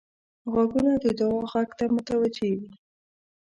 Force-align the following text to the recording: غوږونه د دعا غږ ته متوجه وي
غوږونه 0.51 0.93
د 1.03 1.05
دعا 1.19 1.41
غږ 1.51 1.69
ته 1.79 1.85
متوجه 1.95 2.47
وي 2.57 2.71